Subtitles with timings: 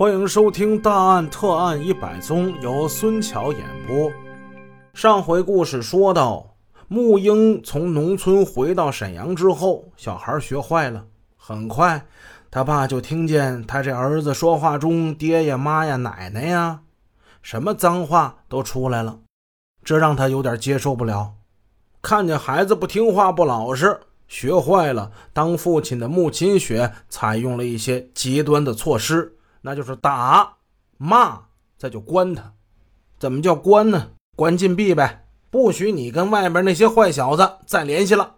[0.00, 4.10] 欢迎收听《大案特案一百宗》，由孙桥演播。
[4.94, 6.54] 上回故事说到，
[6.88, 11.04] 木英从农村回到沈阳之后，小孩学坏了。
[11.36, 12.06] 很快，
[12.50, 16.80] 他爸就听见他这儿子说话中“爹呀、妈呀、奶奶呀”，
[17.42, 19.18] 什么脏话都出来了，
[19.84, 21.34] 这让他有点接受不了。
[22.00, 29.36] 看见孩子不听话、不老实，学坏了，当父亲的穆清雪采用了一些极端的措施。
[29.62, 30.56] 那就是打、
[30.96, 31.40] 骂，
[31.76, 32.52] 再就关他。
[33.18, 34.10] 怎么叫关呢？
[34.36, 38.36] 关禁闭呗，不许你跟外边那些坏小子再联系了。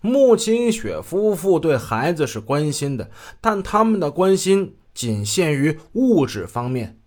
[0.00, 6.98] 穆清雪夫妇对孩子是关心的，但他们的关心仅限于物质方面，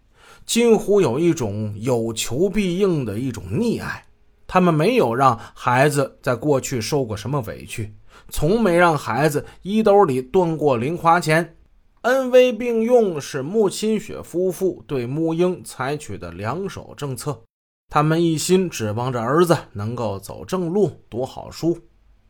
[0.45, 4.05] 近乎有一种有求必应的一种溺爱。
[4.47, 7.93] 他们没有让孩子在过去受过什么委屈，
[8.29, 11.55] 从没让孩子衣兜里断过零花钱。
[12.03, 17.41] 恩威并用是穆清雪夫妇对穆英采取的两手政策，
[17.89, 21.77] 他们一心指望着儿子能够走正路、读好书。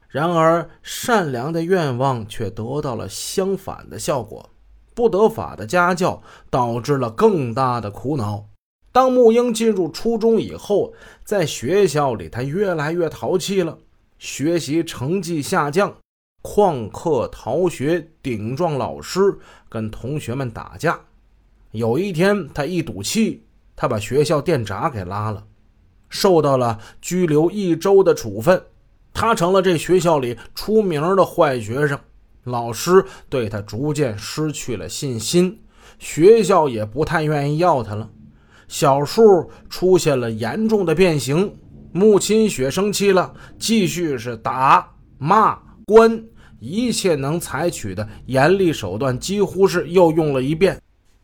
[0.08, 4.50] 然而，善良的愿望却得到了相反的效果，
[4.96, 8.46] 不得法的家教导致了更大的苦恼。
[8.92, 13.78] 当穆英进入初中以后，在学校里，他越来越淘气了，
[14.18, 15.96] 学习成绩下降。
[16.42, 19.38] 旷课逃学，顶撞老师，
[19.68, 21.00] 跟同学们打架。
[21.72, 23.44] 有一天，他一赌气，
[23.76, 25.46] 他把学校电闸给拉了，
[26.08, 28.64] 受到了拘留一周的处分。
[29.14, 32.00] 他成了这学校里出名的坏学生，
[32.46, 35.60] 老师对他逐渐失去了信心，
[36.00, 38.10] 学校也不太愿意要他了。
[38.70, 41.54] 小树出现了严重的变形，
[41.92, 45.60] 穆清雪生气了，继续是打骂。
[45.86, 46.24] 关
[46.60, 50.82] 一切能采取的严厉手段，几乎是又用了一遍。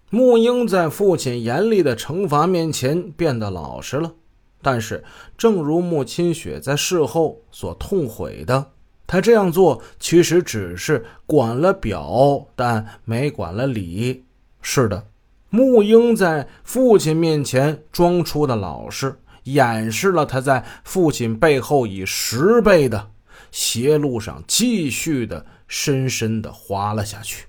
[0.09, 4.13] 穆英在父亲严厉的惩罚面前变得老实了，
[4.61, 5.03] 但是，
[5.37, 8.71] 正如穆清雪在事后所痛悔的，
[9.05, 14.23] 他这样做其实只是管了表，但没管了理。
[14.61, 15.05] 是的，
[15.49, 23.09] 穆英在父亲面前装出的老实，掩饰了他在父亲背后以十倍的。
[23.55, 27.45] 邪路上继续的深深的滑了下去。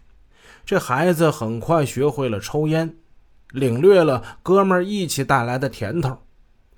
[0.64, 2.94] 这孩子很快学会了抽烟，
[3.50, 6.18] 领略了哥们义气带来的甜头，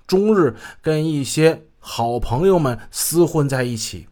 [0.07, 4.07] 终日跟一些好朋友们厮混在一起。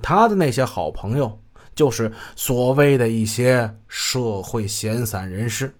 [0.00, 1.38] 他的那些好朋友，
[1.74, 5.74] 就是所谓的一些社会闲散人士。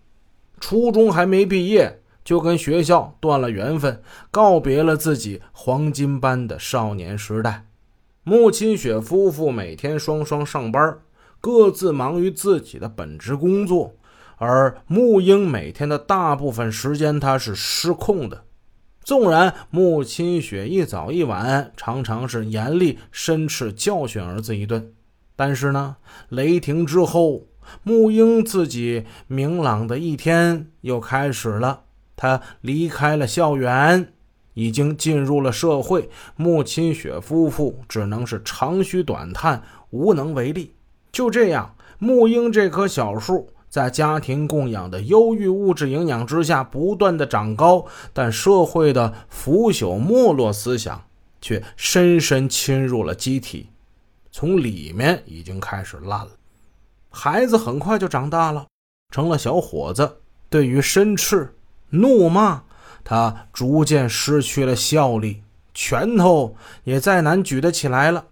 [0.60, 7.64] 初中还没毕业，就跟学校断了缘分，告别了自己黄金般的少年时代。
[8.28, 10.98] 穆清雪夫妇每天双双上班，
[11.40, 13.94] 各自忙于自己的本职工作，
[14.36, 18.44] 而穆英每天的大部分时间他是失控的。
[19.02, 24.92] 纵然穆清雪一早一晚常常是严厉申斥教训儿子一顿，
[25.34, 25.96] 但是呢，
[26.28, 27.46] 雷霆之后，
[27.82, 31.84] 穆英自己明朗的一天又开始了。
[32.14, 34.12] 他离开了校园。
[34.58, 40.74] 已经进入了社会，穆清雪夫妇只能是长吁短叹，无能为力。
[41.12, 51.00] 就这样，穆英这棵小树在家庭供养的优郁物质营养之下不断的长高，但社会的腐朽没落思想
[51.40, 53.68] 却深深侵入了机体，
[54.32, 56.30] 从里面已经开始烂了。
[57.10, 58.66] 孩子很快就长大了，
[59.14, 60.16] 成了小伙子，
[60.50, 61.54] 对于申斥、
[61.90, 62.64] 怒骂。
[63.10, 65.40] 他逐渐失去了效力，
[65.72, 66.54] 拳头
[66.84, 68.26] 也再难举得起来了。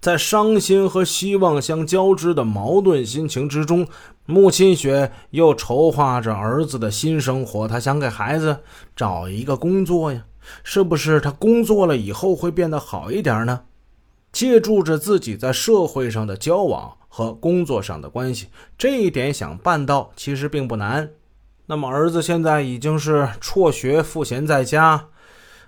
[0.00, 3.86] 在伤心和希望相交织的矛盾心情之中，
[4.24, 7.68] 穆清雪又筹划着儿子的新生活。
[7.68, 8.60] 他想给孩子
[8.96, 10.24] 找一个工作呀，
[10.62, 13.60] 是不是他工作了以后会变得好一点呢？
[14.32, 18.48] 借助着自己在社会上的交往和工作上的关系，
[18.78, 21.10] 这一点想办到其实并不难。
[21.66, 25.06] 那么儿子现在已经是辍学赋闲在家，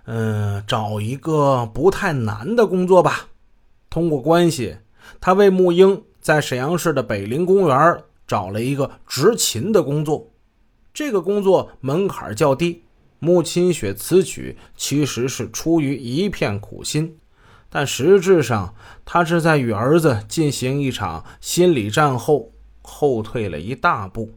[0.04, 3.28] 嗯，找一个不太难的工作吧。
[3.88, 4.76] 通过关系，
[5.20, 10.30] 他为穆英在沈阳市的北陵公园找了一个执勤的工作。
[10.92, 12.82] 这个工作门槛较低，
[13.18, 17.16] 穆清雪此举其实是出于一片苦心，
[17.70, 18.74] 但实质上
[19.06, 24.32] 他是在与儿子进行一场心理战后后退了一大步。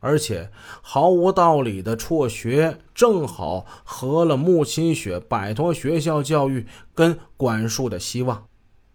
[0.00, 0.50] 而且
[0.82, 8.44] 毫无道理的辍学，正好合了穆清雪摆脱学校教育跟管束的希望。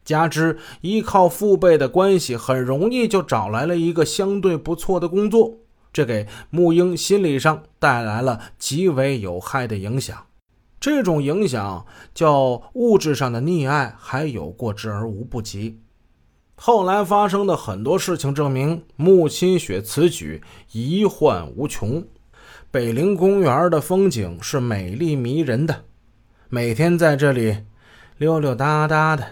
[0.04, 5.60] 加之依靠父辈的关系，很容易就找来了一个相对不错的工作。
[5.92, 10.25] 这给穆英心理上带来了极为有害的影响。
[10.80, 15.80] 这种影响较物质上的溺爱还有过之而无不及。
[16.56, 20.42] 后来发生的很多事情证明，穆清雪此举
[20.72, 22.04] 疑幻无穷。
[22.72, 25.84] 北陵公园的风景是美丽迷人的，
[26.50, 27.66] 每天在这里
[28.18, 29.28] 溜溜达达的，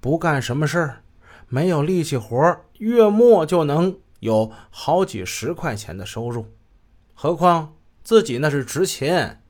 [0.00, 1.02] 不干什么事儿，
[1.48, 6.46] 没有力气活，月末就能有好几十块钱的收入。
[7.14, 9.40] 何况自己那是值钱。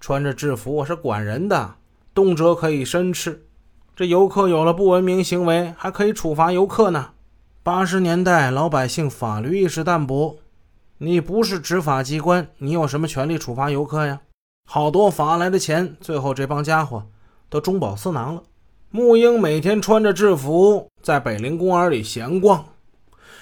[0.00, 1.74] 穿着制服我是管人的，
[2.14, 3.46] 动辄可以申斥。
[4.00, 7.10] 这游客有了不文明行为，还可以处罚游客呢。
[7.62, 10.38] 八十年代老百姓法律意识淡薄，
[10.96, 14.22] 你不是执法机关，你有什么权利处罚游客呀？
[14.66, 17.08] 好多罚来的钱，最后这帮家伙
[17.50, 18.42] 都中饱私囊了。
[18.90, 22.64] 木英每天穿着制服在北陵公园里闲逛，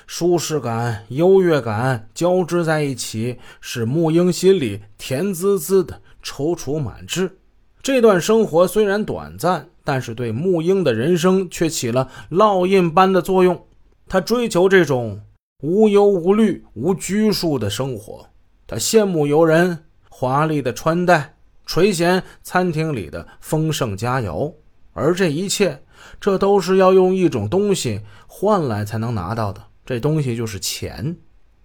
[0.08, 6.00] 舒适感、优越感交织在一起，使木英心里甜滋滋的。
[6.20, 7.38] 踌躇满志，
[7.80, 13.64] 这段生活虽然短暂，但是对木英的人生却起了烙印般的作用。
[14.06, 15.22] 他追求这种
[15.62, 18.26] 无忧无虑、无拘束的生活，
[18.66, 24.52] 他羡慕游人华丽的穿戴，垂涎餐厅里的丰盛佳肴，
[24.92, 25.82] 而这一切，
[26.20, 29.62] 这都是要用一种东西换来才能拿到的。
[29.86, 31.16] 这东西就是钱，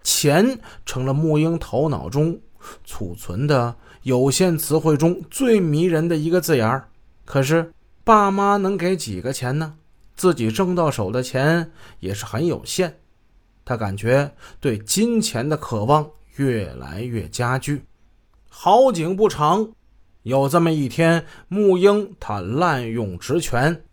[0.01, 2.39] 钱成了木英头脑中
[2.85, 3.75] 储存的。
[4.03, 6.87] 有限词汇中最迷人的一个字眼儿，
[7.25, 7.71] 可是
[8.05, 9.75] 爸妈能给几个钱呢？
[10.15, 11.71] 自己挣到手的钱
[12.01, 12.99] 也是很有限。
[13.63, 17.85] 他感觉对金钱的渴望越来越加剧。
[18.49, 19.71] 好景不长，
[20.23, 23.85] 有这么一天，木英他滥用职权。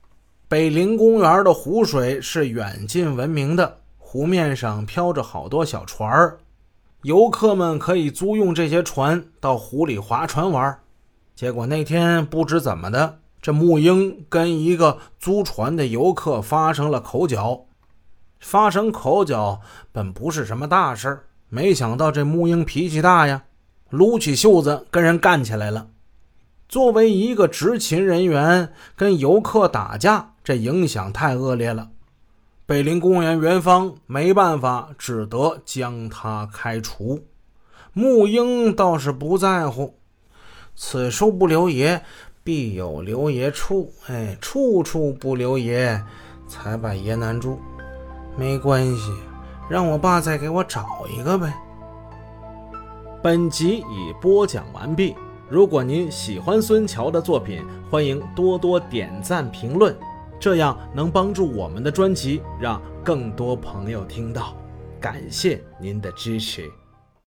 [0.49, 6.41] 北陵公园的湖水是远近闻名的，湖面上飘着好多小船儿。
[7.03, 10.81] 游客们可以租用这些船到湖里划船玩，
[11.37, 17.67] 结果那天不知怎么的，这木英跟一个租船的游客发生了口角。
[18.39, 19.61] 发生口角
[19.93, 23.45] 本不是什么大事儿，没想到这木英脾气大呀，
[23.91, 25.89] 撸起袖子跟人干起来了。
[26.69, 31.91] 作为一个执勤人员，跟游客打架，这影响太恶劣了。
[32.65, 37.27] 北陵公园园方没办法，只得将他开除。
[37.93, 39.99] 木英倒是不在乎，
[40.77, 42.05] 此处不留爷，
[42.43, 43.93] 必有留爷处。
[44.07, 46.03] 哎，处处不留爷，
[46.49, 47.59] 才把爷难住。
[48.37, 49.13] 没关系，
[49.69, 51.53] 让我爸再给我找一个呗。
[53.23, 55.15] 本集已播讲完毕。
[55.49, 59.95] 如果您喜欢孙桥的作品，欢迎多多点赞评论。
[60.39, 64.57] 这样能帮助我们的专辑让更多朋友听到，
[64.99, 66.71] 感谢您的支持。